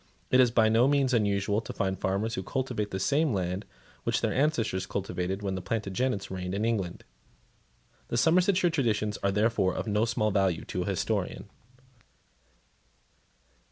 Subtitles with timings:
[0.31, 3.65] It is by no means unusual to find farmers who cultivate the same land
[4.03, 7.03] which their ancestors cultivated when the Plantagenets reigned in England.
[8.07, 11.49] The Somersetshire traditions are therefore, of no small value to a historian.